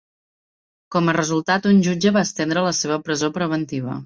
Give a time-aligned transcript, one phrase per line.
[0.95, 3.97] Com a resultat, un jutge va estendre la seva presó preventiva.